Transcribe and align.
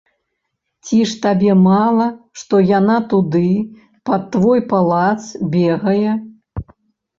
Ці 0.85 0.97
ж 1.11 1.19
табе 1.25 1.53
мала, 1.65 2.07
што 2.43 2.63
яна 2.71 2.97
туды, 3.13 3.43
пад 4.09 4.27
твой 4.39 4.67
палац, 4.75 5.21
бегае? 5.55 6.11